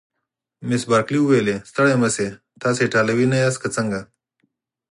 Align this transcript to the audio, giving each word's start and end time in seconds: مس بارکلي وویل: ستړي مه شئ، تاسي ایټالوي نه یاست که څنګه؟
مس 0.67 0.83
بارکلي 0.91 1.19
وویل: 1.21 1.49
ستړي 1.69 1.93
مه 2.01 2.09
شئ، 2.15 2.27
تاسي 2.61 2.81
ایټالوي 2.85 3.25
نه 3.31 3.37
یاست 3.43 3.59
که 3.63 3.69
څنګه؟ 3.77 3.99